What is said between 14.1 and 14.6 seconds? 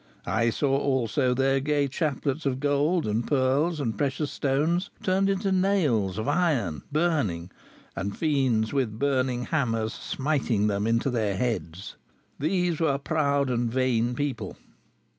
people.